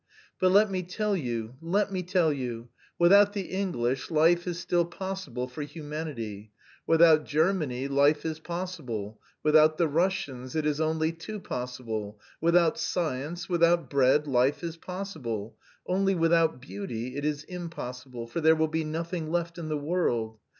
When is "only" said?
10.81-11.11, 15.85-16.15